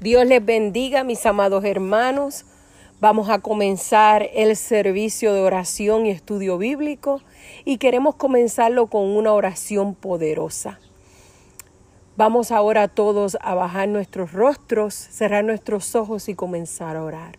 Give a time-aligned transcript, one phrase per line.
[0.00, 2.44] Dios les bendiga, mis amados hermanos.
[3.00, 7.20] Vamos a comenzar el servicio de oración y estudio bíblico
[7.64, 10.78] y queremos comenzarlo con una oración poderosa.
[12.16, 17.36] Vamos ahora todos a bajar nuestros rostros, cerrar nuestros ojos y comenzar a orar.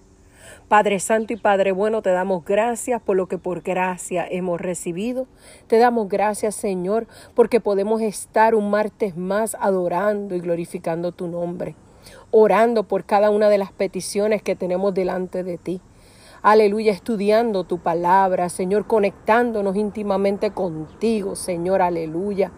[0.67, 5.27] Padre Santo y Padre Bueno, te damos gracias por lo que por gracia hemos recibido.
[5.67, 11.77] Te damos gracias, Señor, porque podemos estar un martes más adorando y glorificando tu nombre
[12.31, 15.81] orando por cada una de las peticiones que tenemos delante de ti.
[16.41, 22.51] Aleluya, estudiando tu palabra, Señor, conectándonos íntimamente contigo, Señor, aleluya.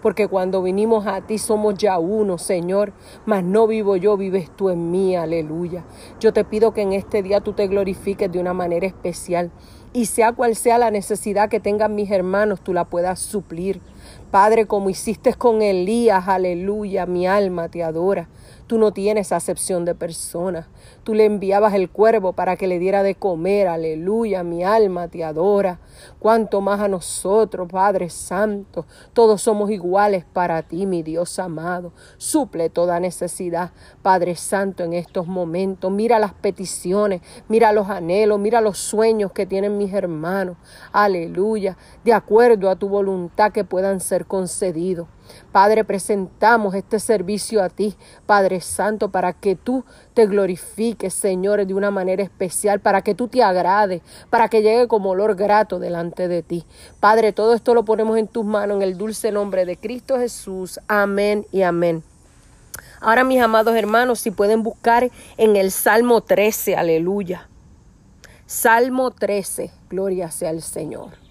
[0.00, 2.94] Porque cuando vinimos a ti somos ya uno, Señor,
[3.26, 5.84] mas no vivo yo, vives tú en mí, aleluya.
[6.18, 9.50] Yo te pido que en este día tú te glorifiques de una manera especial
[9.92, 13.80] y sea cual sea la necesidad que tengan mis hermanos, tú la puedas suplir.
[14.30, 18.28] Padre, como hiciste con Elías, aleluya, mi alma te adora.
[18.66, 20.66] Tú no tienes acepción de personas.
[21.06, 23.68] Tú le enviabas el cuervo para que le diera de comer.
[23.68, 25.78] Aleluya, mi alma te adora.
[26.18, 28.86] Cuanto más a nosotros, Padre Santo.
[29.12, 31.92] Todos somos iguales para ti, mi Dios amado.
[32.16, 33.70] Suple toda necesidad,
[34.02, 35.92] Padre Santo, en estos momentos.
[35.92, 40.56] Mira las peticiones, mira los anhelos, mira los sueños que tienen mis hermanos.
[40.90, 41.76] Aleluya.
[42.02, 45.06] De acuerdo a tu voluntad que puedan ser concedidos.
[45.52, 51.74] Padre, presentamos este servicio a ti, Padre Santo, para que tú te glorifiques, Señor, de
[51.74, 56.28] una manera especial, para que tú te agrades, para que llegue como olor grato delante
[56.28, 56.64] de ti.
[57.00, 60.80] Padre, todo esto lo ponemos en tus manos en el dulce nombre de Cristo Jesús.
[60.88, 62.02] Amén y amén.
[63.00, 67.48] Ahora, mis amados hermanos, si pueden buscar en el Salmo 13, aleluya.
[68.46, 71.26] Salmo 13, gloria sea al Señor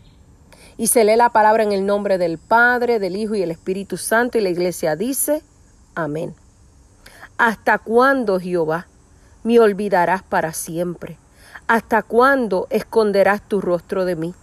[0.78, 3.98] y se lee la palabra en el nombre del Padre, del Hijo y el Espíritu
[3.98, 5.42] Santo y la iglesia dice,
[5.94, 6.36] amén.
[7.38, 8.88] ¿Hasta cuándo, Jehová,
[9.46, 11.20] me olvidarás para siempre?
[11.68, 14.34] ¿Hasta cuándo esconderás tu rostro de mí?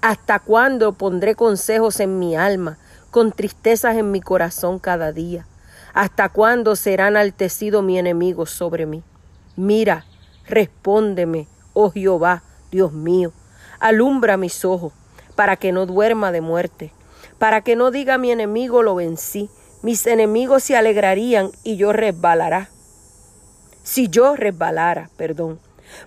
[0.00, 2.78] ¿Hasta cuándo pondré consejos en mi alma,
[3.10, 5.46] con tristezas en mi corazón cada día?
[5.92, 9.02] ¿Hasta cuándo será enaltecido mi enemigo sobre mí?
[9.54, 10.06] Mira,
[10.46, 13.32] respóndeme, oh Jehová, Dios mío,
[13.80, 14.94] alumbra mis ojos
[15.36, 16.90] para que no duerma de muerte,
[17.38, 19.50] para que no diga mi enemigo lo vencí,
[19.82, 22.70] mis enemigos se alegrarían y yo resbalará.
[23.88, 25.58] Si yo resbalara, perdón,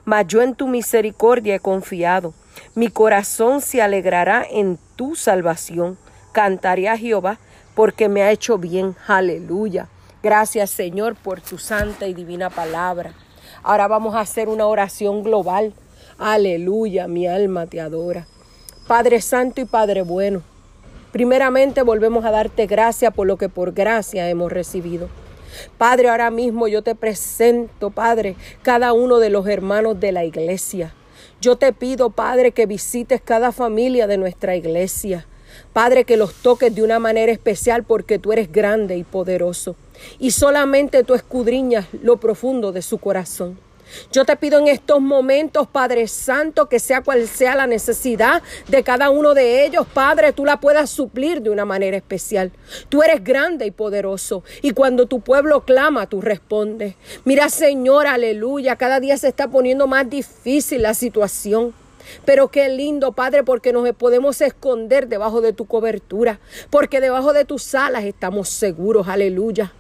[0.06, 2.36] mas yo en tu misericordia he confiado,
[2.76, 5.98] mi corazón se alegrará en tu salvación,
[6.32, 7.40] cantaré a Jehová
[7.74, 9.88] porque me ha hecho bien, aleluya.
[10.22, 13.14] Gracias Señor por tu santa y divina palabra.
[13.64, 15.74] Ahora vamos a hacer una oración global.
[16.20, 18.28] Aleluya, mi alma te adora.
[18.86, 20.44] Padre Santo y Padre Bueno,
[21.12, 25.10] primeramente volvemos a darte gracias por lo que por gracia hemos recibido.
[25.78, 30.94] Padre, ahora mismo yo te presento, Padre, cada uno de los hermanos de la iglesia.
[31.42, 35.26] Yo te pido, Padre, que visites cada familia de nuestra iglesia.
[35.74, 39.76] Padre, que los toques de una manera especial porque tú eres grande y poderoso.
[40.20, 43.58] Y solamente tú escudriñas lo profundo de su corazón.
[44.12, 48.84] Yo te pido en estos momentos, Padre Santo, que sea cual sea la necesidad de
[48.84, 52.52] cada uno de ellos, Padre, tú la puedas suplir de una manera especial.
[52.90, 56.96] Tú eres grande y poderoso y cuando tu pueblo clama, tú respondes.
[57.26, 61.74] Mira, Señor, aleluya, cada día se está poniendo más difícil la situación.
[62.26, 67.46] Pero qué lindo, Padre, porque nos podemos esconder debajo de tu cobertura, porque debajo de
[67.46, 69.74] tus alas estamos seguros, aleluya.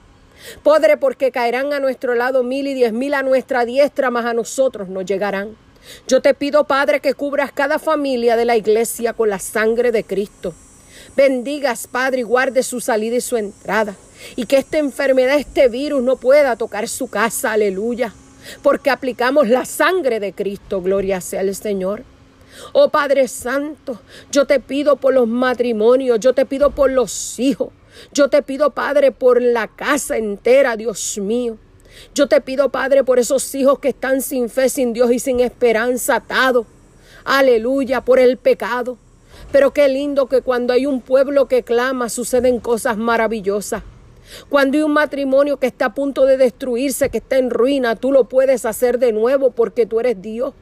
[0.63, 4.33] Padre, porque caerán a nuestro lado mil y diez mil a nuestra diestra, mas a
[4.33, 5.55] nosotros no llegarán.
[6.07, 10.03] Yo te pido, Padre, que cubras cada familia de la iglesia con la sangre de
[10.03, 10.53] Cristo.
[11.15, 13.95] Bendigas, Padre, y guarde su salida y su entrada.
[14.35, 18.13] Y que esta enfermedad, este virus no pueda tocar su casa, aleluya.
[18.61, 22.03] Porque aplicamos la sangre de Cristo, gloria sea al Señor.
[22.73, 27.69] Oh Padre Santo, yo te pido por los matrimonios, yo te pido por los hijos,
[28.13, 31.57] yo te pido, Padre, por la casa entera, Dios mío.
[32.13, 35.39] Yo te pido, Padre, por esos hijos que están sin fe, sin Dios y sin
[35.39, 36.65] esperanza, atados.
[37.23, 38.97] Aleluya, por el pecado.
[39.51, 43.83] Pero qué lindo que cuando hay un pueblo que clama suceden cosas maravillosas.
[44.49, 48.11] Cuando hay un matrimonio que está a punto de destruirse, que está en ruina, tú
[48.11, 50.53] lo puedes hacer de nuevo porque tú eres Dios.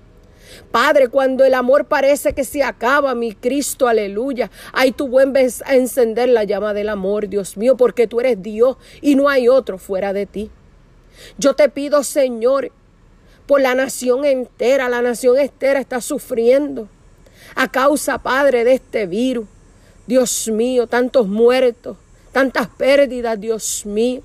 [0.71, 5.75] Padre, cuando el amor parece que se acaba, mi Cristo, aleluya, ahí tú vuelves a
[5.75, 9.77] encender la llama del amor, Dios mío, porque tú eres Dios y no hay otro
[9.77, 10.51] fuera de ti.
[11.37, 12.71] Yo te pido, Señor,
[13.45, 16.87] por la nación entera, la nación entera está sufriendo
[17.55, 19.47] a causa, Padre, de este virus.
[20.07, 21.97] Dios mío, tantos muertos,
[22.31, 24.21] tantas pérdidas, Dios mío.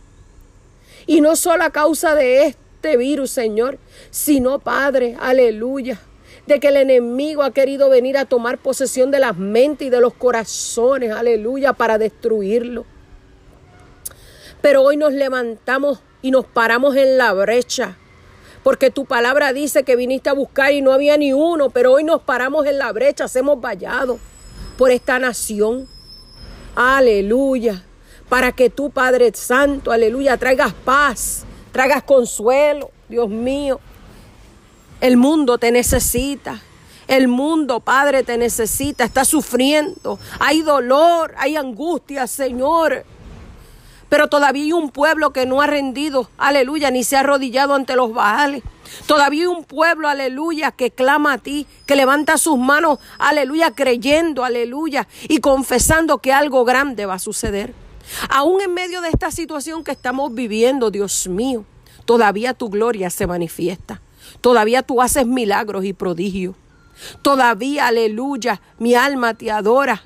[1.07, 3.79] Y no solo a causa de este virus, Señor,
[4.11, 6.01] sino, Padre, aleluya,
[6.47, 10.01] de que el enemigo ha querido venir a tomar posesión de las mentes y de
[10.01, 12.85] los corazones, aleluya, para destruirlo.
[14.61, 17.97] Pero hoy nos levantamos y nos paramos en la brecha.
[18.63, 22.05] Porque tu palabra dice que viniste a buscar y no había ni uno, pero hoy
[22.05, 24.19] nos paramos en la brecha, hacemos vallado
[24.79, 25.87] por esta nación.
[26.75, 27.85] Aleluya.
[28.29, 33.81] Para que tú, Padre Santo, aleluya, traigas paz, traigas consuelo, Dios mío.
[35.05, 36.63] El mundo te necesita.
[37.09, 39.05] El mundo, Padre, te necesita.
[39.05, 40.19] Está sufriendo.
[40.41, 43.05] Hay dolor, hay angustia, Señor.
[44.09, 47.97] Pero todavía hay un pueblo que no ha rendido, aleluya, ni se ha arrodillado ante
[47.97, 48.63] los baales.
[49.07, 54.43] Todavía hay un pueblo, aleluya, que clama a ti, que levanta sus manos, aleluya, creyendo,
[54.43, 57.75] aleluya, y confesando que algo grande va a suceder.
[58.31, 61.67] Aún en medio de esta situación que estamos viviendo, Dios mío,
[62.07, 64.01] todavía tu gloria se manifiesta.
[64.41, 66.55] Todavía tú haces milagros y prodigios.
[67.23, 70.03] Todavía, aleluya, mi alma te adora.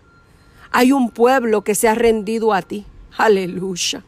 [0.71, 2.85] Hay un pueblo que se ha rendido a ti.
[3.17, 4.05] Aleluya.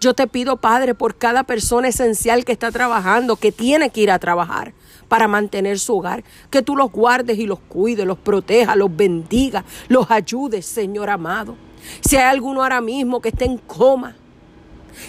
[0.00, 4.10] Yo te pido, Padre, por cada persona esencial que está trabajando, que tiene que ir
[4.10, 4.72] a trabajar
[5.08, 9.64] para mantener su hogar, que tú los guardes y los cuides, los protejas, los bendiga,
[9.88, 11.56] los ayudes, Señor amado.
[12.00, 14.16] Si hay alguno ahora mismo que esté en coma,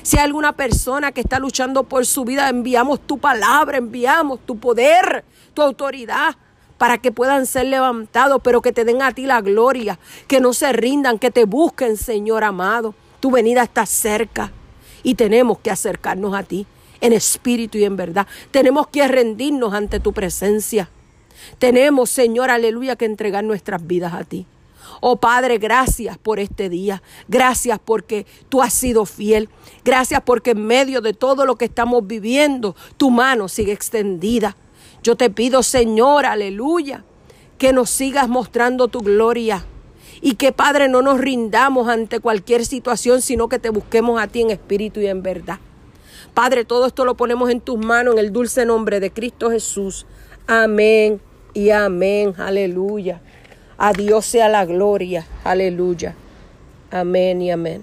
[0.01, 4.57] si hay alguna persona que está luchando por su vida, enviamos tu palabra, enviamos tu
[4.57, 5.23] poder,
[5.53, 6.35] tu autoridad
[6.77, 10.53] para que puedan ser levantados, pero que te den a ti la gloria, que no
[10.53, 12.95] se rindan, que te busquen, Señor amado.
[13.19, 14.51] Tu venida está cerca
[15.03, 16.65] y tenemos que acercarnos a ti
[17.01, 18.27] en espíritu y en verdad.
[18.51, 20.89] Tenemos que rendirnos ante tu presencia.
[21.57, 24.45] Tenemos, Señor, aleluya, que entregar nuestras vidas a ti.
[25.01, 27.01] Oh Padre, gracias por este día.
[27.27, 29.49] Gracias porque tú has sido fiel.
[29.83, 34.55] Gracias porque en medio de todo lo que estamos viviendo, tu mano sigue extendida.
[35.03, 37.03] Yo te pido, Señor, aleluya,
[37.57, 39.65] que nos sigas mostrando tu gloria
[40.21, 44.41] y que Padre no nos rindamos ante cualquier situación, sino que te busquemos a ti
[44.41, 45.59] en espíritu y en verdad.
[46.33, 50.05] Padre, todo esto lo ponemos en tus manos en el dulce nombre de Cristo Jesús.
[50.47, 51.21] Amén
[51.53, 52.33] y amén.
[52.37, 53.21] Aleluya.
[53.81, 55.25] A Dios sea la gloria.
[55.45, 56.13] Aleluya.
[56.91, 57.81] Amén y amén.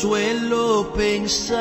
[0.00, 1.58] Suelo pensar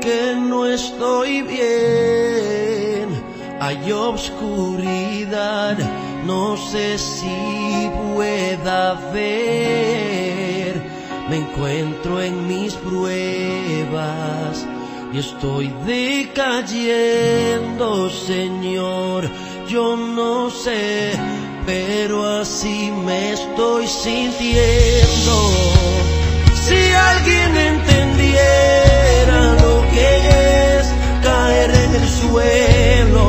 [0.00, 3.08] que no estoy bien,
[3.60, 5.78] hay obscuridad,
[6.26, 10.82] no sé si pueda ver,
[11.30, 14.66] me encuentro en mis pruebas
[15.12, 16.50] y estoy decayendo,
[18.10, 19.30] Señor,
[19.68, 21.12] yo no sé,
[21.64, 25.77] pero así me estoy sintiendo.
[27.10, 30.08] Alguien entendiera lo que
[30.78, 30.86] es
[31.22, 33.24] caer en el suelo,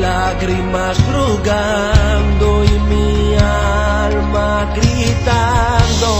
[0.00, 6.12] lágrimas rogando y mi alma gritando,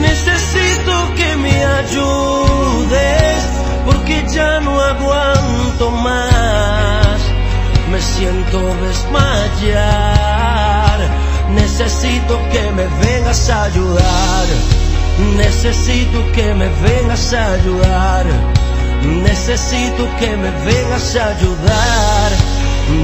[0.00, 3.42] necesito que me ayudes
[3.86, 7.18] porque ya no aguanto más,
[7.90, 10.18] me siento desmayar,
[11.50, 14.81] necesito que me vengas a ayudar.
[15.36, 18.26] Necesito que me vengas a ayudar.
[19.02, 22.32] Necesito que me vengas a ayudar.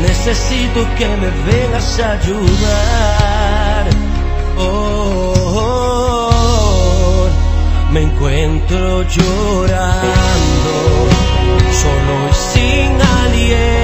[0.03, 3.87] Necesito que me vengas a ayudar.
[4.59, 5.49] Oh,
[7.93, 10.75] me encuentro llorando,
[11.81, 13.78] solo y sin aliento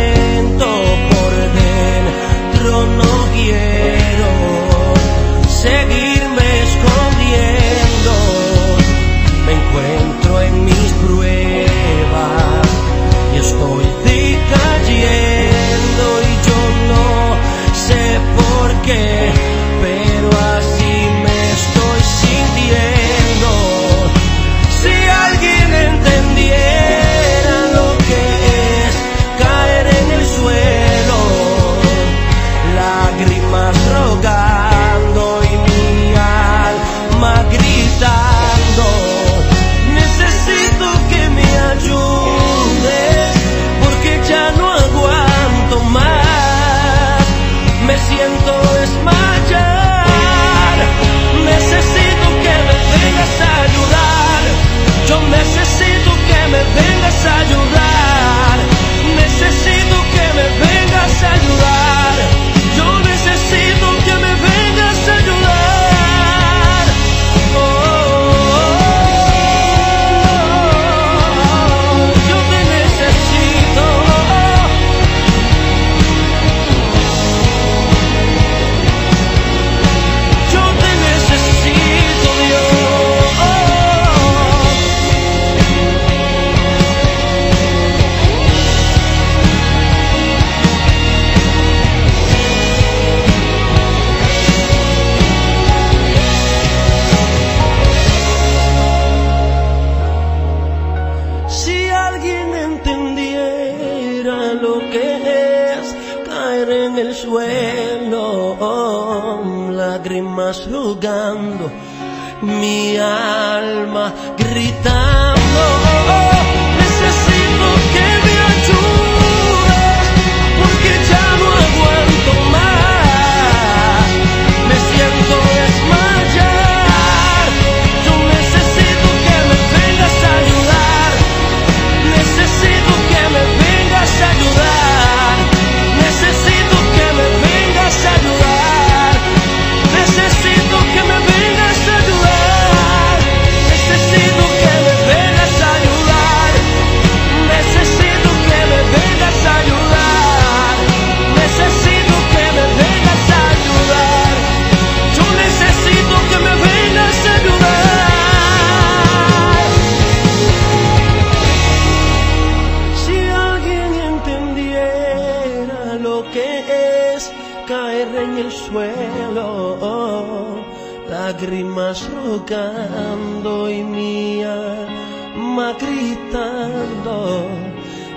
[172.46, 177.48] y mi alma gritando,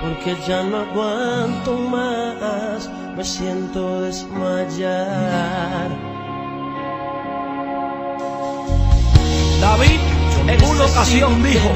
[0.01, 5.91] porque ya no aguanto más, me siento desmayar.
[9.61, 10.01] David
[10.47, 11.69] en una ocasión dijo,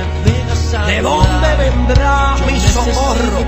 [0.67, 3.39] ¿De dónde vendrá mi socorro?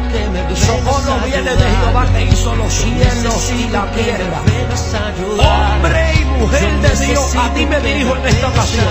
[0.49, 4.41] Mi socorro viene de Jehová que hizo los cielos y la tierra.
[5.37, 8.85] Hombre y mujer de Dios, a ti me dirijo en esta ocasión.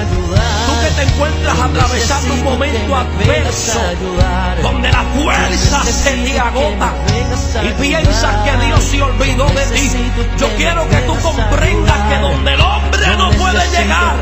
[0.66, 3.80] Tú que te encuentras atravesando un momento adverso,
[4.62, 6.94] donde la fuerza se te agota
[7.64, 9.90] y piensas que Dios se olvidó de ti.
[10.38, 12.62] Yo quiero que tú comprendas que donde el
[13.18, 14.16] no puede llegar,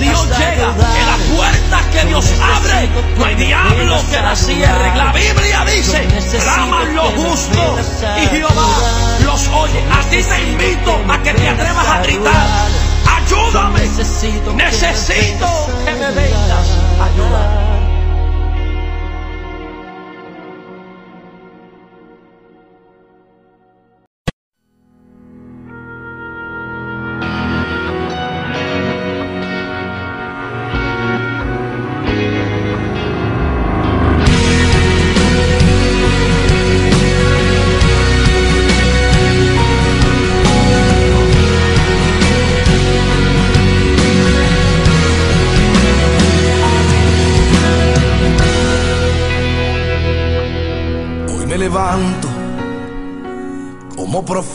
[0.00, 0.74] Dios llega.
[1.00, 2.88] En las puertas que Dios abre,
[3.18, 4.96] no hay diablo que la cierre.
[4.96, 6.06] La Biblia dice,
[6.40, 8.66] claman los justos y Jehová
[9.24, 9.84] los oye.
[9.92, 12.68] A ti te invito a que te atrevas a gritar.
[13.16, 13.80] Ayúdame.
[13.80, 14.56] Necesito
[15.84, 16.68] que me vengas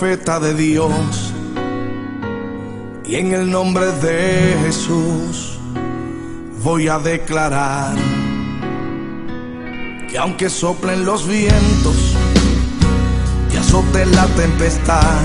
[0.02, 1.32] profeta de Dios.
[3.06, 5.60] Y en el nombre de Jesús
[6.64, 7.94] voy a declarar
[10.10, 12.16] que aunque soplen los vientos
[13.54, 15.22] y azote la tempestad,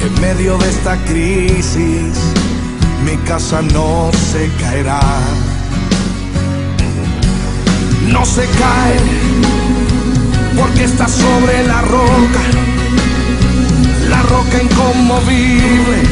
[0.00, 2.14] en medio de esta crisis
[3.04, 5.20] mi casa no se caerá.
[8.08, 8.96] No se cae
[10.56, 12.75] porque está sobre la roca,
[14.26, 16.02] roca inconmovible.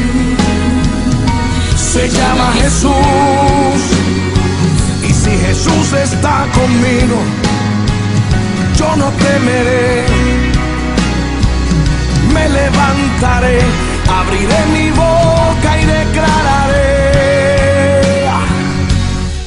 [1.75, 3.81] Se llama Jesús
[5.07, 7.17] y si Jesús está conmigo,
[8.77, 10.05] yo no temeré.
[12.33, 13.59] Me levantaré,
[14.19, 16.95] abriré mi boca y declararé.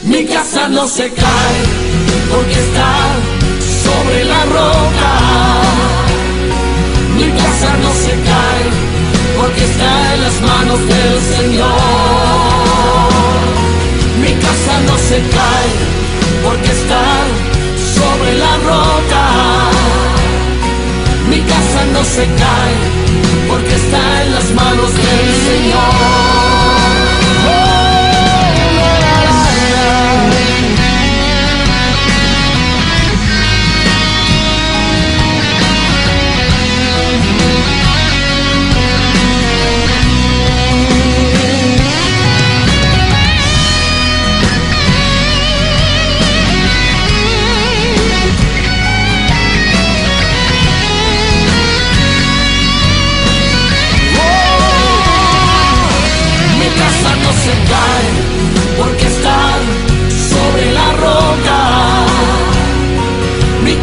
[0.05, 1.59] Mi casa no se cae
[2.31, 2.93] porque está
[3.85, 6.08] sobre la roca.
[7.19, 8.67] Mi casa no se cae
[9.39, 11.69] porque está en las manos del Señor.
[14.23, 15.71] Mi casa no se cae
[16.45, 17.05] porque está
[17.99, 19.25] sobre la roca.
[21.29, 22.77] Mi casa no se cae
[23.49, 26.68] porque está en las manos del Señor.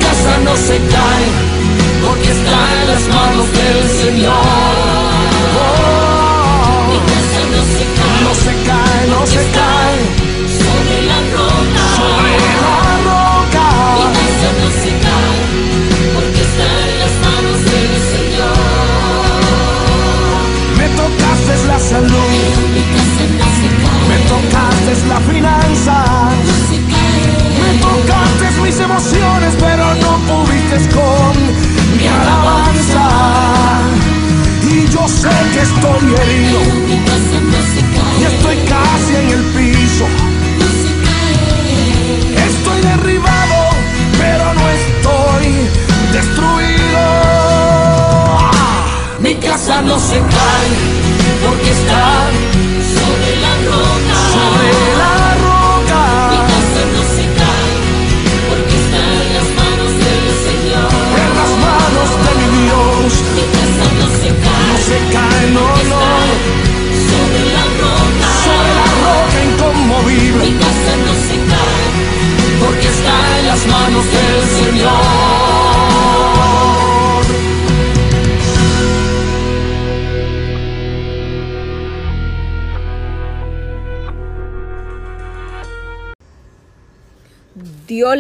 [0.06, 1.28] Casa no se cae
[2.06, 4.34] porque está en las manos del Señor.
[6.90, 9.65] Mi casa no se cae, no se cae, no se cae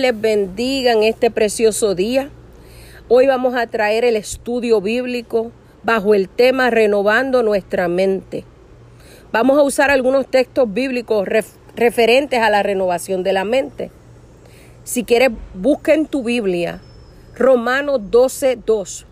[0.05, 2.29] les bendiga en este precioso día.
[3.07, 8.43] Hoy vamos a traer el estudio bíblico bajo el tema renovando nuestra mente.
[9.31, 13.89] Vamos a usar algunos textos bíblicos ref- referentes a la renovación de la mente.
[14.83, 16.81] Si quieres, busca en tu Biblia
[17.35, 19.05] Romanos 12.2.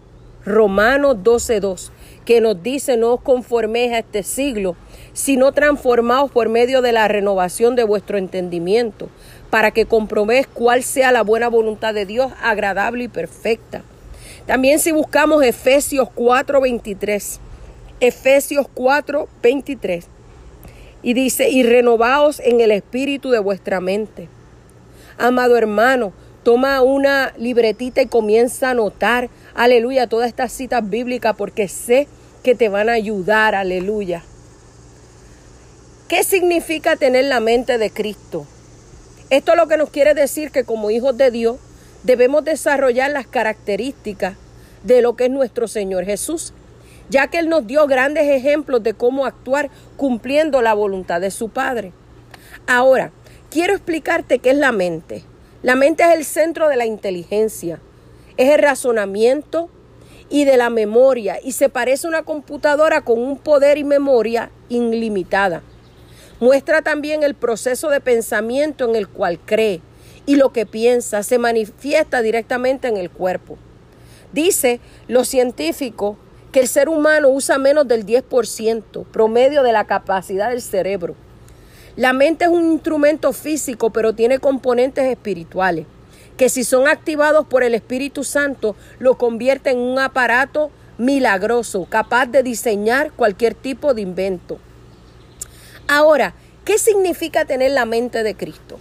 [0.45, 1.89] Romanos 12.2
[2.25, 4.75] que nos dice no os conforméis a este siglo,
[5.13, 9.09] sino transformaos por medio de la renovación de vuestro entendimiento,
[9.53, 13.83] para que comprobéis cuál sea la buena voluntad de Dios, agradable y perfecta.
[14.47, 17.39] También si buscamos Efesios 4:23,
[17.99, 20.05] Efesios 4:23,
[21.03, 24.27] y dice, y renovaos en el espíritu de vuestra mente.
[25.19, 31.67] Amado hermano, toma una libretita y comienza a anotar, aleluya, todas estas citas bíblicas porque
[31.67, 32.07] sé
[32.41, 34.23] que te van a ayudar, aleluya.
[36.07, 38.47] ¿Qué significa tener la mente de Cristo?
[39.33, 41.57] Esto es lo que nos quiere decir que como hijos de Dios
[42.03, 44.35] debemos desarrollar las características
[44.83, 46.53] de lo que es nuestro Señor Jesús,
[47.09, 51.49] ya que Él nos dio grandes ejemplos de cómo actuar cumpliendo la voluntad de su
[51.49, 51.93] Padre.
[52.67, 53.11] Ahora,
[53.49, 55.23] quiero explicarte qué es la mente.
[55.63, 57.79] La mente es el centro de la inteligencia,
[58.37, 59.67] es el razonamiento
[60.29, 64.51] y de la memoria y se parece a una computadora con un poder y memoria
[64.69, 65.63] ilimitada.
[66.43, 69.79] Muestra también el proceso de pensamiento en el cual cree
[70.25, 73.57] y lo que piensa se manifiesta directamente en el cuerpo.
[74.33, 76.17] Dice los científicos
[76.51, 81.15] que el ser humano usa menos del 10% promedio de la capacidad del cerebro.
[81.95, 85.85] La mente es un instrumento físico, pero tiene componentes espirituales,
[86.35, 92.25] que si son activados por el Espíritu Santo, lo convierte en un aparato milagroso, capaz
[92.25, 94.59] de diseñar cualquier tipo de invento.
[95.87, 98.79] Ahora, ¿qué significa tener la mente de Cristo?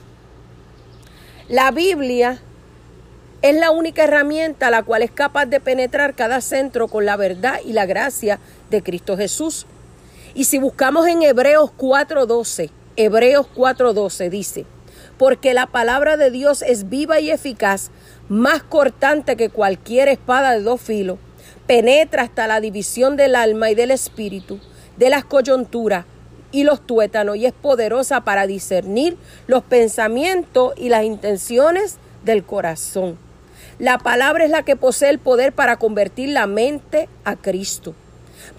[1.48, 2.40] La Biblia
[3.42, 7.58] es la única herramienta la cual es capaz de penetrar cada centro con la verdad
[7.64, 8.38] y la gracia
[8.70, 9.66] de Cristo Jesús.
[10.34, 14.64] Y si buscamos en Hebreos 4:12, Hebreos 4:12 dice,
[15.18, 17.90] porque la palabra de Dios es viva y eficaz,
[18.28, 21.18] más cortante que cualquier espada de dos filos,
[21.66, 24.60] penetra hasta la división del alma y del espíritu,
[24.96, 26.06] de las coyunturas
[26.52, 33.18] y los tuétanos, y es poderosa para discernir los pensamientos y las intenciones del corazón.
[33.78, 37.94] La palabra es la que posee el poder para convertir la mente a Cristo,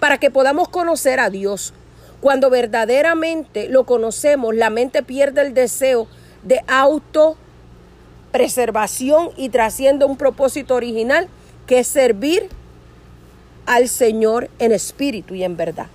[0.00, 1.72] para que podamos conocer a Dios.
[2.20, 6.08] Cuando verdaderamente lo conocemos, la mente pierde el deseo
[6.42, 11.28] de autopreservación y trasciende un propósito original
[11.66, 12.48] que es servir
[13.66, 15.86] al Señor en espíritu y en verdad.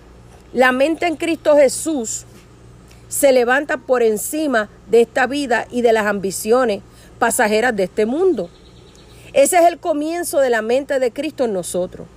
[0.53, 2.25] La mente en Cristo Jesús
[3.07, 6.81] se levanta por encima de esta vida y de las ambiciones
[7.19, 8.49] pasajeras de este mundo.
[9.33, 12.07] Ese es el comienzo de la mente de Cristo en nosotros.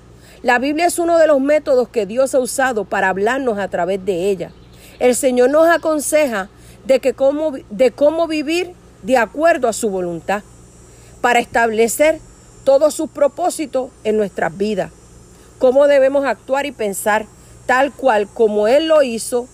[0.42, 4.02] La Biblia es uno de los métodos que Dios ha usado para hablarnos a través
[4.04, 4.50] de ella.
[4.98, 6.48] El Señor nos aconseja
[6.86, 10.42] de, que cómo, de cómo vivir de acuerdo a su voluntad,
[11.20, 12.18] para establecer
[12.64, 14.90] todos sus propósitos en nuestras vidas,
[15.58, 17.26] cómo debemos actuar y pensar
[17.72, 19.48] tal cual como Él lo hizo.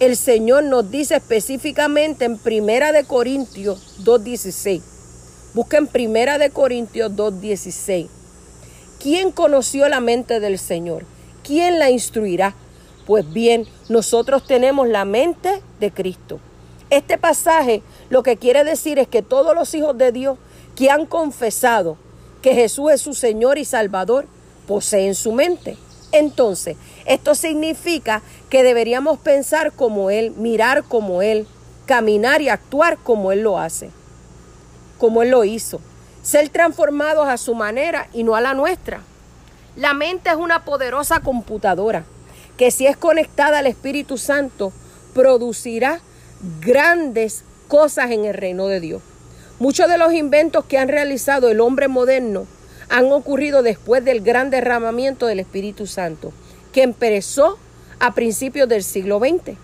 [0.00, 4.82] El Señor nos dice específicamente en Primera de Corintios 2.16.
[5.54, 8.08] Busquen Primera de Corintios 2.16.
[9.00, 11.04] ¿Quién conoció la mente del Señor?
[11.44, 12.56] ¿Quién la instruirá?
[13.06, 16.40] Pues bien, nosotros tenemos la mente de Cristo.
[16.90, 20.36] Este pasaje lo que quiere decir es que todos los hijos de Dios
[20.74, 21.96] que han confesado
[22.42, 24.26] que Jesús es su Señor y Salvador
[24.66, 25.76] poseen su mente.
[26.12, 31.46] Entonces, esto significa que deberíamos pensar como Él, mirar como Él,
[31.86, 33.90] caminar y actuar como Él lo hace,
[34.98, 35.80] como Él lo hizo.
[36.22, 39.00] Ser transformados a su manera y no a la nuestra.
[39.74, 42.04] La mente es una poderosa computadora
[42.56, 44.72] que si es conectada al Espíritu Santo,
[45.14, 46.00] producirá
[46.60, 49.02] grandes cosas en el reino de Dios.
[49.58, 52.46] Muchos de los inventos que han realizado el hombre moderno
[52.92, 56.30] han ocurrido después del gran derramamiento del Espíritu Santo,
[56.74, 57.58] que empezó
[57.98, 59.56] a principios del siglo XX.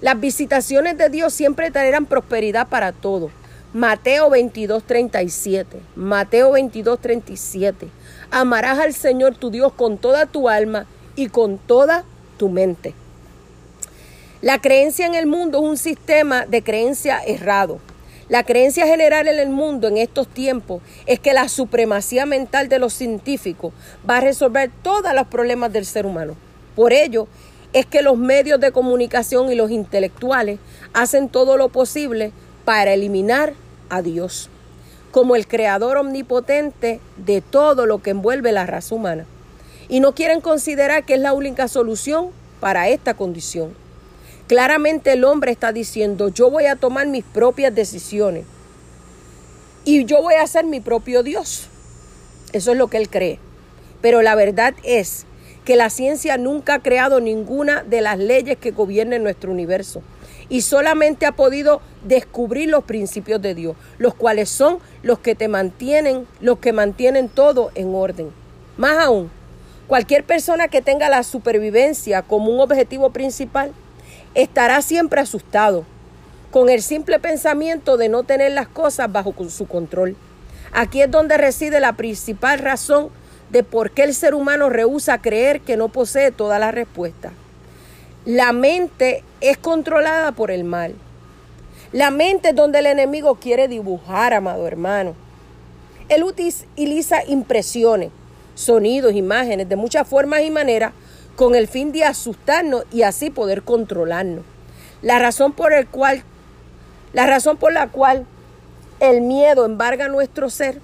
[0.00, 3.30] Las visitaciones de Dios siempre traerán prosperidad para todos.
[3.72, 5.78] Mateo 22, 37.
[5.94, 7.88] Mateo 22, 37.
[8.32, 12.02] Amarás al Señor tu Dios con toda tu alma y con toda
[12.38, 12.92] tu mente.
[14.42, 17.78] La creencia en el mundo es un sistema de creencia errado.
[18.28, 22.78] La creencia general en el mundo en estos tiempos es que la supremacía mental de
[22.78, 23.72] los científicos
[24.08, 26.34] va a resolver todos los problemas del ser humano.
[26.76, 27.26] Por ello
[27.72, 30.58] es que los medios de comunicación y los intelectuales
[30.92, 32.32] hacen todo lo posible
[32.64, 33.54] para eliminar
[33.88, 34.50] a Dios
[35.10, 39.26] como el creador omnipotente de todo lo que envuelve la raza humana.
[39.88, 42.28] Y no quieren considerar que es la única solución
[42.60, 43.74] para esta condición.
[44.48, 48.44] Claramente el hombre está diciendo, yo voy a tomar mis propias decisiones.
[49.84, 51.68] y yo voy a ser mi propio Dios.
[52.52, 53.38] Eso es lo que él cree.
[54.00, 55.26] Pero la verdad es
[55.64, 60.02] que la ciencia nunca ha creado ninguna de las leyes que gobiernen nuestro universo
[60.48, 65.48] y solamente ha podido descubrir los principios de Dios, los cuales son los que te
[65.48, 68.30] mantienen, los que mantienen todo en orden.
[68.78, 69.30] Más aún,
[69.88, 73.72] cualquier persona que tenga la supervivencia como un objetivo principal
[74.34, 75.84] estará siempre asustado
[76.50, 80.16] con el simple pensamiento de no tener las cosas bajo su control.
[80.72, 83.10] Aquí es donde reside la principal razón
[83.50, 87.32] de por qué el ser humano rehúsa creer que no posee todas las respuestas.
[88.24, 90.94] La mente es controlada por el mal.
[91.92, 95.14] La mente es donde el enemigo quiere dibujar, amado hermano.
[96.08, 98.10] Él utiliza impresiones,
[98.54, 100.92] sonidos, imágenes de muchas formas y maneras
[101.38, 104.44] con el fin de asustarnos y así poder controlarnos.
[105.02, 106.24] La razón por el cual
[107.12, 108.26] la razón por la cual
[108.98, 110.80] el miedo embarga nuestro ser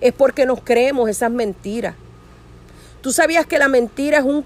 [0.00, 1.96] es porque nos creemos esas mentiras.
[3.02, 4.42] Tú sabías que la mentira es un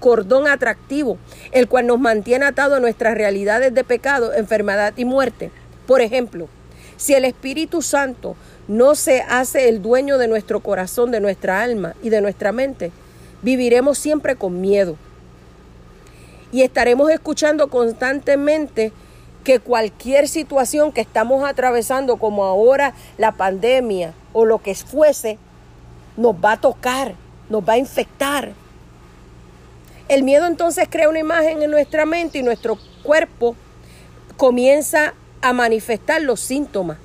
[0.00, 1.18] cordón atractivo,
[1.50, 5.50] el cual nos mantiene atados a nuestras realidades de pecado, enfermedad y muerte.
[5.86, 6.48] Por ejemplo,
[6.96, 8.36] si el Espíritu Santo
[8.68, 12.90] no se hace el dueño de nuestro corazón, de nuestra alma y de nuestra mente,
[13.42, 14.96] viviremos siempre con miedo.
[16.50, 18.92] Y estaremos escuchando constantemente
[19.44, 25.38] que cualquier situación que estamos atravesando, como ahora la pandemia o lo que fuese,
[26.16, 27.14] nos va a tocar,
[27.48, 28.52] nos va a infectar.
[30.08, 33.56] El miedo entonces crea una imagen en nuestra mente y nuestro cuerpo
[34.36, 36.98] comienza a manifestar los síntomas.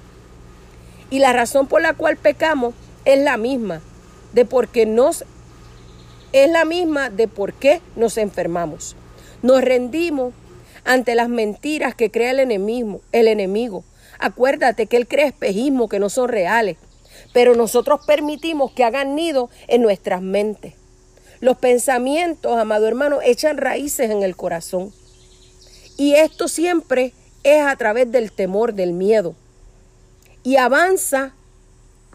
[1.09, 2.73] Y la razón por la cual pecamos
[3.05, 3.81] es la misma,
[4.33, 5.23] de por qué nos
[6.33, 8.95] es la misma de por qué nos enfermamos.
[9.41, 10.33] Nos rendimos
[10.83, 13.83] ante las mentiras que crea el enemigo, el enemigo.
[14.19, 16.77] Acuérdate que él crea espejismos que no son reales,
[17.33, 20.73] pero nosotros permitimos que hagan nido en nuestras mentes.
[21.39, 24.91] Los pensamientos, amado hermano, echan raíces en el corazón.
[25.97, 27.13] Y esto siempre
[27.43, 29.35] es a través del temor, del miedo.
[30.43, 31.33] Y avanza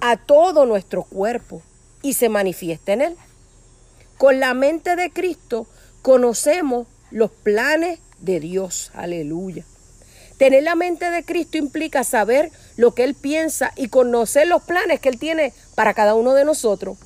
[0.00, 1.62] a todo nuestro cuerpo
[2.02, 3.16] y se manifiesta en él.
[4.22, 5.66] Con la mente de Cristo
[6.00, 8.92] conocemos los planes de Dios.
[8.94, 9.64] Aleluya.
[10.38, 15.00] Tener la mente de Cristo implica saber lo que Él piensa y conocer los planes
[15.00, 16.98] que Él tiene para cada uno de nosotros.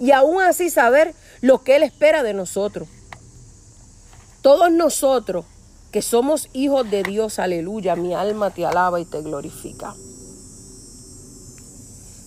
[0.00, 2.88] Y aún así saber lo que Él espera de nosotros.
[4.42, 5.44] Todos nosotros
[5.92, 9.94] que somos hijos de Dios, aleluya, mi alma te alaba y te glorifica.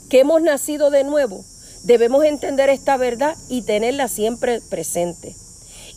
[0.09, 1.43] Que hemos nacido de nuevo,
[1.83, 5.35] debemos entender esta verdad y tenerla siempre presente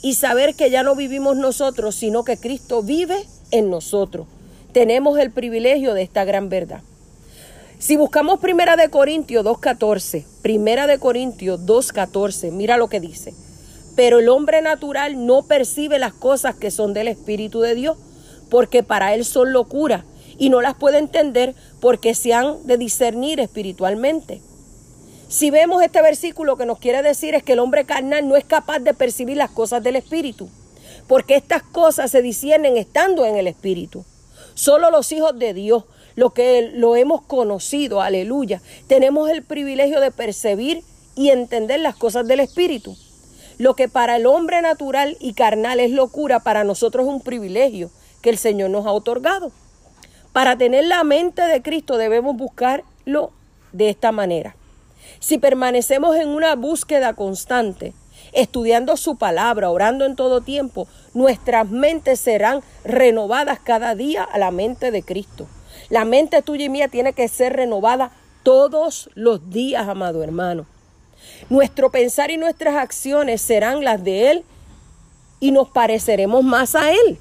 [0.02, 4.26] y saber que ya no vivimos nosotros, sino que Cristo vive en nosotros.
[4.72, 6.80] Tenemos el privilegio de esta gran verdad.
[7.78, 13.34] Si buscamos Primera de Corintios 2.14, Primera de Corintios 2.14, mira lo que dice.
[13.94, 17.96] Pero el hombre natural no percibe las cosas que son del Espíritu de Dios,
[18.50, 20.04] porque para él son locura
[20.38, 24.40] y no las puede entender porque se han de discernir espiritualmente.
[25.32, 28.44] Si vemos este versículo, que nos quiere decir es que el hombre carnal no es
[28.44, 30.50] capaz de percibir las cosas del Espíritu,
[31.08, 34.04] porque estas cosas se disciernen estando en el Espíritu.
[34.52, 35.84] Solo los hijos de Dios,
[36.16, 42.28] los que lo hemos conocido, aleluya, tenemos el privilegio de percibir y entender las cosas
[42.28, 42.94] del Espíritu.
[43.56, 47.90] Lo que para el hombre natural y carnal es locura, para nosotros es un privilegio
[48.20, 49.50] que el Señor nos ha otorgado.
[50.34, 53.32] Para tener la mente de Cristo debemos buscarlo
[53.72, 54.56] de esta manera.
[55.22, 57.92] Si permanecemos en una búsqueda constante,
[58.32, 64.50] estudiando su palabra, orando en todo tiempo, nuestras mentes serán renovadas cada día a la
[64.50, 65.46] mente de Cristo.
[65.90, 68.10] La mente tuya y mía tiene que ser renovada
[68.42, 70.66] todos los días, amado hermano.
[71.50, 74.44] Nuestro pensar y nuestras acciones serán las de Él
[75.38, 77.16] y nos pareceremos más a Él.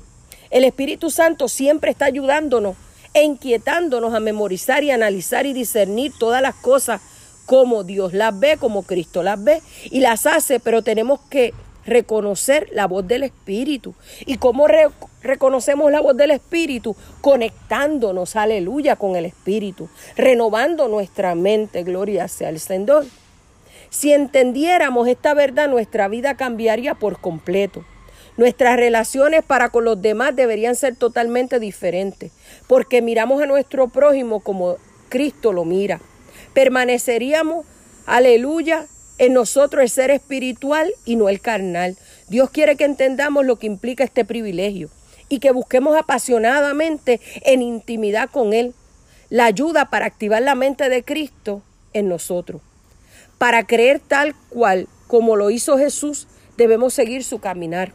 [0.49, 2.75] El Espíritu Santo siempre está ayudándonos
[3.13, 6.99] e inquietándonos a memorizar y analizar y discernir todas las cosas
[7.45, 11.53] como Dios las ve, como Cristo las ve y las hace, pero tenemos que
[11.85, 13.93] reconocer la voz del Espíritu.
[14.25, 14.67] ¿Y cómo
[15.21, 16.95] reconocemos la voz del Espíritu?
[17.21, 23.05] Conectándonos, aleluya, con el Espíritu, renovando nuestra mente, gloria sea el Señor.
[23.89, 27.83] Si entendiéramos esta verdad, nuestra vida cambiaría por completo.
[28.37, 32.31] Nuestras relaciones para con los demás deberían ser totalmente diferentes,
[32.67, 34.77] porque miramos a nuestro prójimo como
[35.09, 35.99] Cristo lo mira
[36.53, 37.65] permaneceríamos,
[38.05, 38.87] aleluya,
[39.17, 41.95] en nosotros el ser espiritual y no el carnal.
[42.27, 44.89] Dios quiere que entendamos lo que implica este privilegio
[45.29, 48.73] y que busquemos apasionadamente en intimidad con Él.
[49.29, 51.61] la ayuda para activar la mente de Cristo
[51.93, 52.61] en nosotros.
[53.37, 57.93] Para creer tal cual como lo hizo Jesús, debemos seguir su caminar.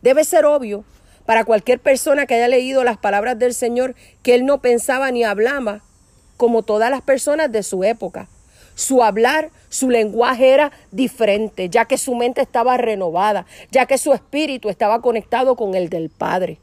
[0.00, 0.84] Debe ser obvio
[1.26, 5.24] para cualquier persona que haya leído las palabras del Señor que Él no pensaba ni
[5.24, 5.82] hablaba
[6.38, 8.28] como todas las personas de su época.
[8.74, 14.14] Su hablar, su lenguaje era diferente, ya que su mente estaba renovada, ya que su
[14.14, 16.58] espíritu estaba conectado con el del Padre.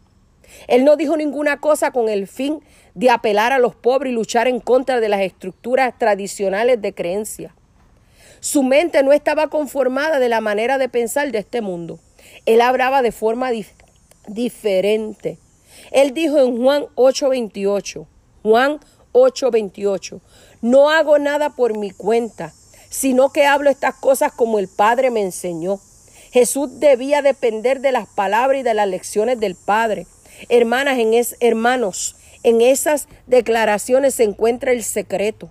[0.68, 2.62] Él no dijo ninguna cosa con el fin
[2.94, 7.54] de apelar a los pobres y luchar en contra de las estructuras tradicionales de creencia.
[8.40, 12.00] Su mente no estaba conformada de la manera de pensar de este mundo.
[12.46, 13.52] Él hablaba de forma
[14.28, 15.38] diferente.
[15.92, 18.08] Él dijo en Juan 8:28,
[18.44, 18.80] Juan
[19.16, 20.20] 8:28,
[20.62, 22.54] no hago nada por mi cuenta,
[22.90, 25.80] sino que hablo estas cosas como el Padre me enseñó.
[26.32, 30.06] Jesús debía depender de las palabras y de las lecciones del Padre.
[30.50, 35.50] Hermanas, en es, hermanos, en esas declaraciones se encuentra el secreto.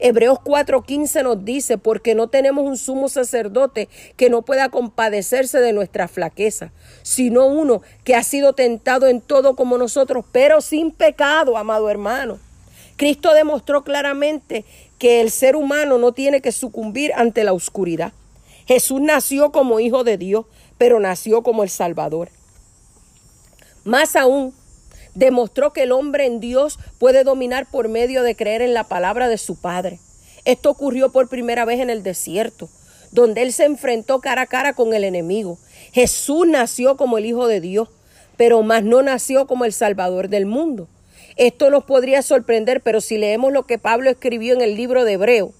[0.00, 5.72] Hebreos 4:15 nos dice, porque no tenemos un sumo sacerdote que no pueda compadecerse de
[5.72, 11.56] nuestra flaqueza, sino uno que ha sido tentado en todo como nosotros, pero sin pecado,
[11.56, 12.38] amado hermano.
[12.96, 14.64] Cristo demostró claramente
[14.98, 18.12] que el ser humano no tiene que sucumbir ante la oscuridad.
[18.66, 20.46] Jesús nació como hijo de Dios,
[20.78, 22.30] pero nació como el Salvador.
[23.84, 24.54] Más aún,
[25.14, 29.28] demostró que el hombre en Dios puede dominar por medio de creer en la palabra
[29.28, 30.00] de su Padre.
[30.44, 32.68] Esto ocurrió por primera vez en el desierto,
[33.12, 35.58] donde él se enfrentó cara a cara con el enemigo.
[35.92, 37.88] Jesús nació como el Hijo de Dios,
[38.36, 40.88] pero más no nació como el Salvador del mundo.
[41.36, 45.12] Esto nos podría sorprender, pero si leemos lo que Pablo escribió en el libro de
[45.12, 45.52] Hebreo,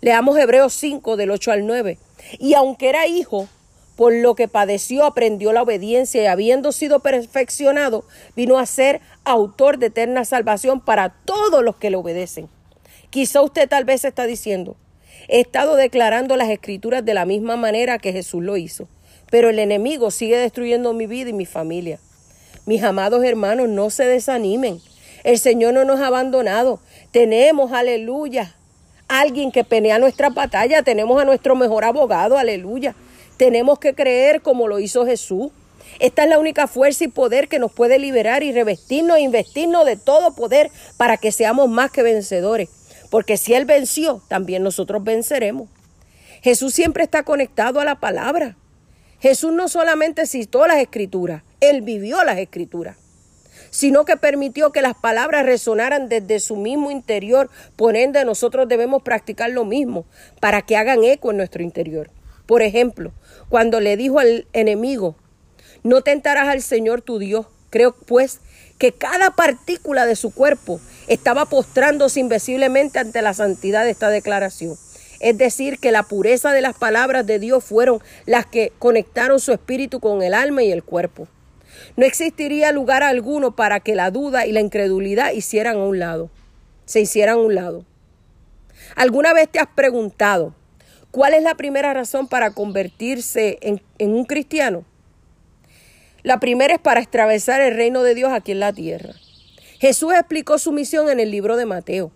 [0.00, 1.98] leamos Hebreos 5 del 8 al 9.
[2.40, 3.48] Y aunque era hijo,
[3.94, 9.78] por lo que padeció aprendió la obediencia y habiendo sido perfeccionado, vino a ser autor
[9.78, 12.48] de eterna salvación para todos los que le obedecen.
[13.10, 14.76] Quizá usted tal vez está diciendo,
[15.28, 18.88] he estado declarando las escrituras de la misma manera que Jesús lo hizo,
[19.30, 22.00] pero el enemigo sigue destruyendo mi vida y mi familia.
[22.66, 24.80] Mis amados hermanos, no se desanimen.
[25.24, 26.80] El Señor no nos ha abandonado.
[27.10, 28.54] Tenemos, aleluya,
[29.08, 30.82] alguien que pelea nuestra batalla.
[30.82, 32.94] Tenemos a nuestro mejor abogado, aleluya.
[33.38, 35.50] Tenemos que creer como lo hizo Jesús.
[35.98, 39.86] Esta es la única fuerza y poder que nos puede liberar y revestirnos e investirnos
[39.86, 42.68] de todo poder para que seamos más que vencedores.
[43.10, 45.68] Porque si Él venció, también nosotros venceremos.
[46.42, 48.56] Jesús siempre está conectado a la palabra.
[49.20, 52.96] Jesús no solamente citó las escrituras, Él vivió las escrituras
[53.74, 57.50] sino que permitió que las palabras resonaran desde su mismo interior.
[57.74, 60.04] Por ende, nosotros debemos practicar lo mismo
[60.38, 62.08] para que hagan eco en nuestro interior.
[62.46, 63.10] Por ejemplo,
[63.48, 65.16] cuando le dijo al enemigo,
[65.82, 68.38] no tentarás al Señor tu Dios, creo pues
[68.78, 74.76] que cada partícula de su cuerpo estaba postrándose invisiblemente ante la santidad de esta declaración.
[75.18, 79.50] Es decir, que la pureza de las palabras de Dios fueron las que conectaron su
[79.50, 81.26] espíritu con el alma y el cuerpo.
[81.96, 86.30] No existiría lugar alguno para que la duda y la incredulidad hicieran a un lado,
[86.86, 87.84] se hicieran a un lado.
[88.96, 90.54] ¿Alguna vez te has preguntado
[91.12, 94.84] cuál es la primera razón para convertirse en, en un cristiano?
[96.24, 99.14] La primera es para atravesar el reino de Dios aquí en la tierra.
[99.78, 102.10] Jesús explicó su misión en el libro de Mateo.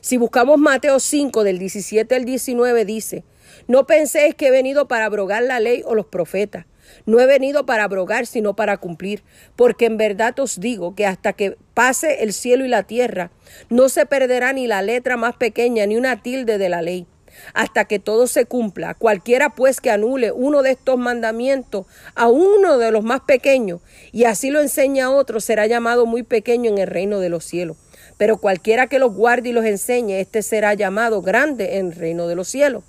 [0.00, 3.24] Si buscamos Mateo 5 del 17 al 19 dice,
[3.68, 6.66] no penséis que he venido para abrogar la ley o los profetas.
[7.06, 9.22] No he venido para abrogar, sino para cumplir,
[9.56, 13.30] porque en verdad os digo que hasta que pase el cielo y la tierra,
[13.68, 17.06] no se perderá ni la letra más pequeña ni una tilde de la ley,
[17.54, 18.94] hasta que todo se cumpla.
[18.94, 23.80] Cualquiera pues que anule uno de estos mandamientos a uno de los más pequeños,
[24.12, 27.44] y así lo enseña a otro, será llamado muy pequeño en el reino de los
[27.44, 27.76] cielos.
[28.18, 32.28] Pero cualquiera que los guarde y los enseñe, éste será llamado grande en el reino
[32.28, 32.84] de los cielos.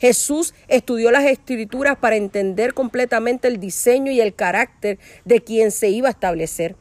[0.00, 5.88] Jesús estudió las escrituras para entender completamente el diseño y el carácter de quien se
[5.88, 6.76] iba a establecer.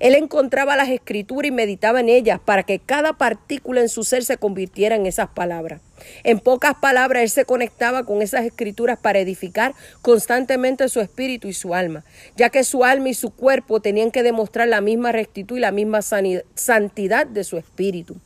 [0.00, 4.24] Él encontraba las escrituras y meditaba en ellas para que cada partícula en su ser
[4.24, 5.80] se convirtiera en esas palabras.
[6.22, 11.52] En pocas palabras, él se conectaba con esas escrituras para edificar constantemente su espíritu y
[11.52, 12.04] su alma,
[12.36, 15.72] ya que su alma y su cuerpo tenían que demostrar la misma rectitud y la
[15.72, 18.16] misma santidad de su espíritu.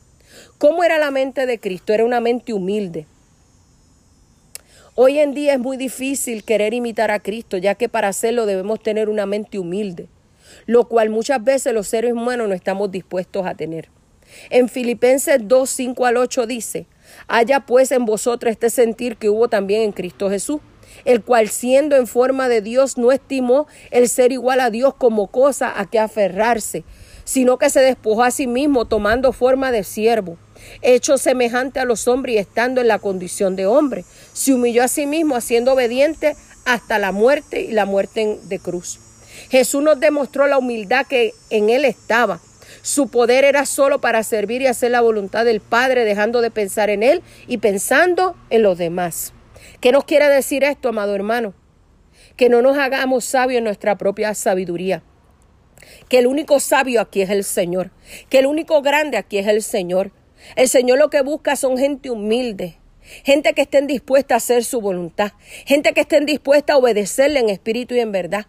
[0.57, 1.93] ¿Cómo era la mente de Cristo?
[1.93, 3.07] Era una mente humilde,
[4.95, 8.79] Hoy en día es muy difícil querer imitar a Cristo, ya que para hacerlo debemos
[8.79, 10.07] tener una mente humilde,
[10.67, 13.89] lo cual muchas veces los seres humanos no estamos dispuestos a tener.
[14.51, 16.85] En Filipenses 2, 5 al 8 dice,
[17.27, 20.61] haya pues en vosotros este sentir que hubo también en Cristo Jesús,
[21.05, 25.25] el cual siendo en forma de Dios no estimó el ser igual a Dios como
[25.25, 26.83] cosa a que aferrarse,
[27.23, 30.37] sino que se despojó a sí mismo tomando forma de siervo,
[30.81, 34.05] hecho semejante a los hombres y estando en la condición de hombre.
[34.33, 36.35] Se humilló a sí mismo, haciendo obediente
[36.65, 38.99] hasta la muerte y la muerte de cruz.
[39.49, 42.39] Jesús nos demostró la humildad que en él estaba.
[42.81, 46.89] Su poder era solo para servir y hacer la voluntad del Padre, dejando de pensar
[46.89, 49.33] en él y pensando en los demás.
[49.79, 51.53] ¿Qué nos quiere decir esto, amado hermano?
[52.35, 55.03] Que no nos hagamos sabios en nuestra propia sabiduría.
[56.09, 57.91] Que el único sabio aquí es el Señor.
[58.29, 60.11] Que el único grande aquí es el Señor.
[60.55, 62.77] El Señor lo que busca son gente humilde,
[63.23, 65.33] gente que estén dispuesta a hacer su voluntad,
[65.65, 68.45] gente que estén dispuesta a obedecerle en espíritu y en verdad.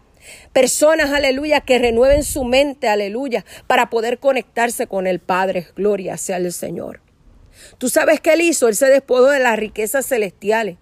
[0.53, 5.68] Personas, aleluya, que renueven su mente, aleluya, para poder conectarse con el Padre.
[5.76, 7.01] Gloria sea el Señor.
[7.78, 10.78] Tú sabes qué él hizo, él se despojó de las riquezas celestiales.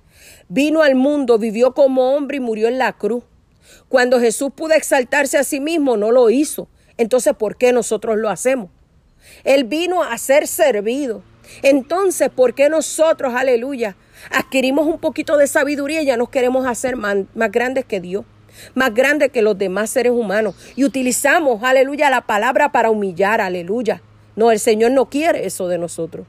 [0.48, 3.24] Vino al mundo, vivió como hombre y murió en la cruz.
[3.88, 6.68] Cuando Jesús pudo exaltarse a sí mismo, no lo hizo.
[6.96, 8.70] Entonces, ¿por qué nosotros lo hacemos?
[9.44, 11.22] Él vino a ser servido.
[11.62, 13.96] Entonces, ¿por qué nosotros, aleluya,
[14.30, 18.24] adquirimos un poquito de sabiduría y ya nos queremos hacer más, grandes que Dios?
[18.74, 20.54] Más grandes que los demás seres humanos.
[20.76, 24.02] Y utilizamos, aleluya, la palabra para humillar, aleluya.
[24.36, 26.26] No, el Señor no quiere eso de nosotros.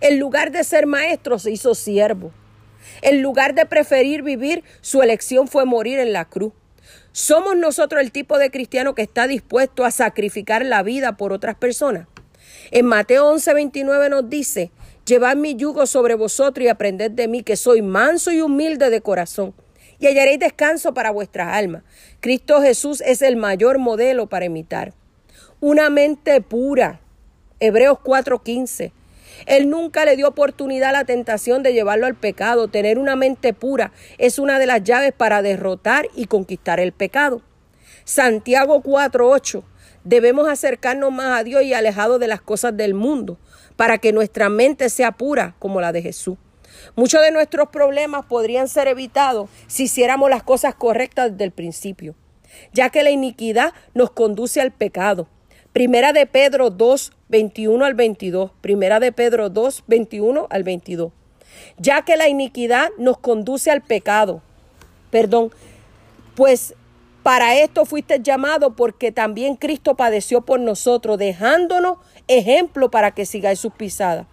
[0.00, 2.32] En lugar de ser maestro, se hizo siervo.
[3.02, 6.52] En lugar de preferir vivir, su elección fue morir en la cruz.
[7.12, 11.56] ¿Somos nosotros el tipo de cristiano que está dispuesto a sacrificar la vida por otras
[11.56, 12.06] personas?
[12.70, 14.70] En Mateo 11, 29 nos dice,
[15.06, 19.00] Llevad mi yugo sobre vosotros y aprended de mí, que soy manso y humilde de
[19.00, 19.54] corazón,
[19.98, 21.82] y hallaréis descanso para vuestras almas.
[22.20, 24.94] Cristo Jesús es el mayor modelo para imitar.
[25.58, 27.00] Una mente pura.
[27.58, 28.92] Hebreos 4:15.
[29.46, 32.68] Él nunca le dio oportunidad a la tentación de llevarlo al pecado.
[32.68, 37.42] Tener una mente pura es una de las llaves para derrotar y conquistar el pecado.
[38.04, 39.64] Santiago 4:8.
[40.04, 43.38] Debemos acercarnos más a Dios y alejados de las cosas del mundo,
[43.76, 46.38] para que nuestra mente sea pura como la de Jesús.
[46.96, 52.14] Muchos de nuestros problemas podrían ser evitados si hiciéramos las cosas correctas desde el principio,
[52.72, 55.28] ya que la iniquidad nos conduce al pecado.
[55.72, 58.50] Primera de Pedro 2, 21 al 22.
[58.60, 61.12] Primera de Pedro 2, 21 al 22.
[61.78, 64.42] Ya que la iniquidad nos conduce al pecado.
[65.10, 65.52] Perdón.
[66.34, 66.74] Pues
[67.22, 73.60] para esto fuiste llamado porque también Cristo padeció por nosotros, dejándonos ejemplo para que sigáis
[73.60, 74.26] sus pisadas.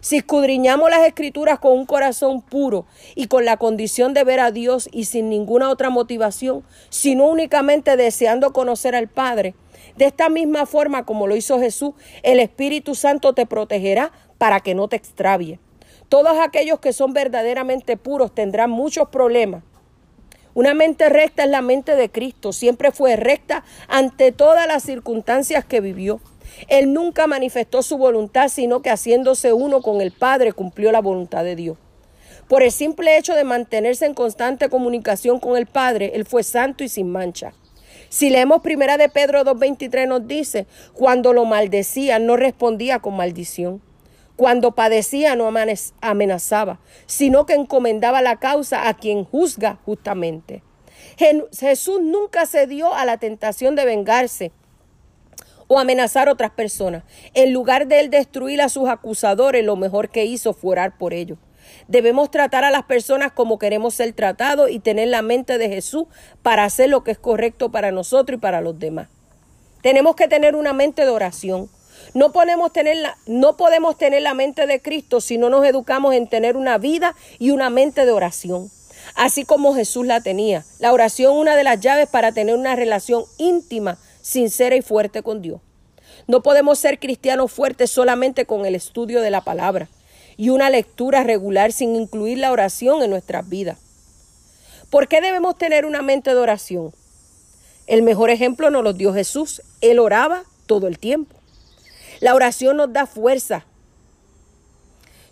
[0.00, 2.86] Si escudriñamos las escrituras con un corazón puro
[3.16, 7.96] y con la condición de ver a Dios y sin ninguna otra motivación, sino únicamente
[7.96, 9.54] deseando conocer al Padre,
[9.96, 14.74] de esta misma forma como lo hizo Jesús, el Espíritu Santo te protegerá para que
[14.74, 15.58] no te extravíe.
[16.08, 19.62] Todos aquellos que son verdaderamente puros tendrán muchos problemas.
[20.54, 22.52] Una mente recta es la mente de Cristo.
[22.52, 26.20] Siempre fue recta ante todas las circunstancias que vivió.
[26.68, 31.42] Él nunca manifestó su voluntad, sino que haciéndose uno con el Padre cumplió la voluntad
[31.42, 31.78] de Dios.
[32.48, 36.84] Por el simple hecho de mantenerse en constante comunicación con el Padre, Él fue santo
[36.84, 37.54] y sin mancha.
[38.14, 43.82] Si leemos primera de Pedro 2.23 nos dice, cuando lo maldecía no respondía con maldición.
[44.36, 45.52] Cuando padecía no
[46.00, 50.62] amenazaba, sino que encomendaba la causa a quien juzga justamente.
[51.18, 54.52] Jesús nunca cedió a la tentación de vengarse
[55.66, 57.02] o amenazar a otras personas.
[57.32, 61.14] En lugar de él destruir a sus acusadores, lo mejor que hizo fue orar por
[61.14, 61.38] ellos.
[61.86, 66.04] Debemos tratar a las personas como queremos ser tratados y tener la mente de Jesús
[66.42, 69.08] para hacer lo que es correcto para nosotros y para los demás.
[69.82, 71.68] Tenemos que tener una mente de oración.
[72.14, 76.14] No podemos, tener la, no podemos tener la mente de Cristo si no nos educamos
[76.14, 78.70] en tener una vida y una mente de oración.
[79.14, 80.64] Así como Jesús la tenía.
[80.78, 85.42] La oración una de las llaves para tener una relación íntima, sincera y fuerte con
[85.42, 85.60] Dios.
[86.26, 89.88] No podemos ser cristianos fuertes solamente con el estudio de la palabra
[90.36, 93.78] y una lectura regular sin incluir la oración en nuestras vidas.
[94.90, 96.92] ¿Por qué debemos tener una mente de oración?
[97.86, 99.62] El mejor ejemplo nos lo dio Jesús.
[99.80, 101.34] Él oraba todo el tiempo.
[102.20, 103.64] La oración nos da fuerza.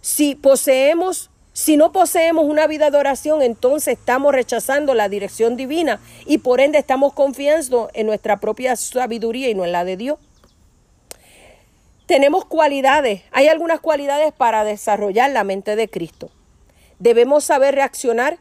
[0.01, 6.01] Si poseemos, si no poseemos una vida de oración, entonces estamos rechazando la dirección divina
[6.27, 10.19] y por ende estamos confiando en nuestra propia sabiduría y no en la de Dios.
[12.13, 16.31] Tenemos cualidades, hay algunas cualidades para desarrollar la mente de Cristo.
[16.99, 18.37] Debemos saber reaccionar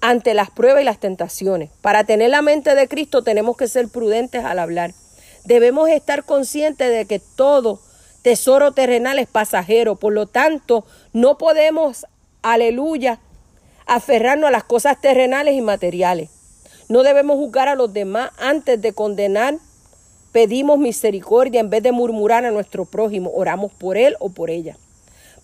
[0.00, 1.68] ante las pruebas y las tentaciones.
[1.82, 4.94] Para tener la mente de Cristo tenemos que ser prudentes al hablar.
[5.44, 7.80] Debemos estar conscientes de que todo
[8.22, 12.06] tesoro terrenal es pasajero, por lo tanto no podemos,
[12.40, 13.20] aleluya,
[13.84, 16.30] aferrarnos a las cosas terrenales y materiales.
[16.88, 19.58] No debemos juzgar a los demás antes de condenar
[20.32, 24.76] pedimos misericordia en vez de murmurar a nuestro prójimo, oramos por él o por ella.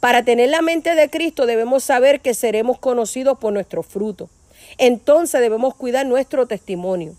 [0.00, 4.30] Para tener la mente de Cristo debemos saber que seremos conocidos por nuestro fruto.
[4.78, 7.14] Entonces debemos cuidar nuestro testimonio.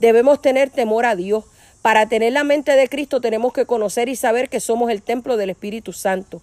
[0.00, 1.44] Debemos tener temor a Dios.
[1.82, 5.36] Para tener la mente de Cristo tenemos que conocer y saber que somos el templo
[5.36, 6.40] del Espíritu Santo.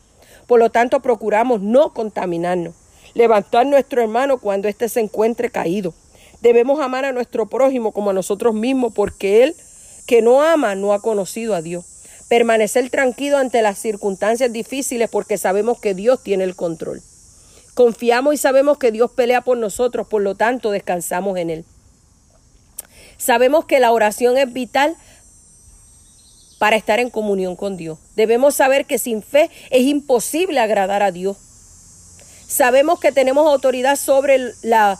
[0.47, 2.75] Por lo tanto, procuramos no contaminarnos.
[3.15, 5.93] Levantar nuestro hermano cuando éste se encuentre caído.
[6.41, 9.55] Debemos amar a nuestro prójimo como a nosotros mismos porque él
[10.10, 11.86] que no ama no ha conocido a Dios.
[12.30, 17.03] Permanecer tranquilo ante las circunstancias difíciles porque sabemos que Dios tiene el control.
[17.76, 21.66] Confiamos y sabemos que Dios pelea por nosotros, por lo tanto descansamos en Él.
[23.20, 24.97] Sabemos que la oración es vital
[26.57, 27.99] para estar en comunión con Dios.
[28.16, 31.38] Debemos saber que sin fe es imposible agradar a Dios.
[32.47, 34.99] Sabemos que tenemos autoridad sobre la,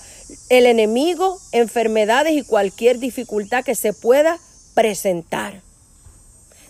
[0.50, 4.40] el enemigo, enfermedades y cualquier dificultad que se pueda
[4.80, 5.60] presentar.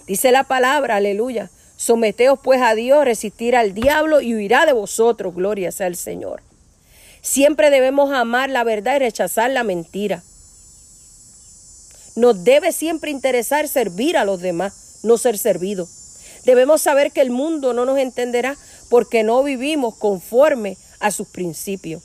[0.08, 1.52] Dice la palabra, aleluya.
[1.78, 6.42] Someteos pues a Dios, resistir al diablo y huirá de vosotros, gloria sea el Señor.
[7.22, 10.24] Siempre debemos amar la verdad y rechazar la mentira.
[12.16, 15.88] Nos debe siempre interesar servir a los demás, no ser servido.
[16.46, 18.58] Debemos saber que el mundo no nos entenderá
[18.90, 22.02] porque no vivimos conforme a sus principios.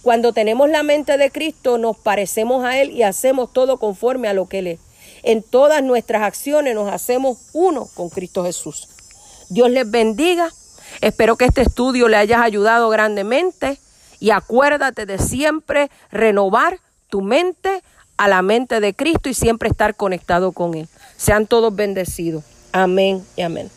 [0.00, 4.32] Cuando tenemos la mente de Cristo, nos parecemos a Él y hacemos todo conforme a
[4.32, 4.80] lo que Él es.
[5.22, 8.88] En todas nuestras acciones nos hacemos uno con Cristo Jesús.
[9.48, 10.50] Dios les bendiga.
[11.00, 13.78] Espero que este estudio le haya ayudado grandemente
[14.20, 17.82] y acuérdate de siempre renovar tu mente
[18.16, 20.88] a la mente de Cristo y siempre estar conectado con Él.
[21.16, 22.44] Sean todos bendecidos.
[22.72, 23.72] Amén y amén.